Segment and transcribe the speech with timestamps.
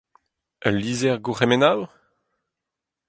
[0.67, 1.79] Ul lizher gourc'hemennoù?